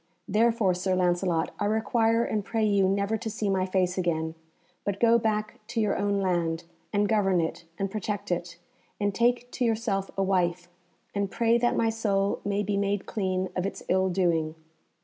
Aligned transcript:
Therefore, 0.27 0.73
Sir 0.73 0.95
Lancelot, 0.95 1.51
I 1.59 1.65
require 1.65 2.23
and 2.23 2.43
pray 2.43 2.65
you 2.65 2.87
never 2.89 3.17
to 3.17 3.29
see 3.29 3.51
my 3.51 3.67
face 3.67 3.99
again, 3.99 4.33
but 4.83 4.99
go 4.99 5.19
back 5.19 5.59
to 5.67 5.79
your 5.79 5.95
own 5.95 6.19
land, 6.19 6.63
and 6.91 7.07
govern 7.07 7.39
it 7.39 7.65
and 7.77 7.91
protect 7.91 8.31
it; 8.31 8.57
and 8.99 9.13
take 9.13 9.51
to 9.51 9.63
yourself 9.63 10.09
a 10.17 10.23
wife, 10.23 10.69
and 11.13 11.29
pray 11.29 11.59
that 11.59 11.75
my 11.77 11.89
soul 11.91 12.41
may 12.43 12.63
be 12.63 12.77
made 12.77 13.05
clean 13.05 13.49
of 13.55 13.63
its 13.63 13.83
ill 13.89 14.09
doing." 14.09 14.55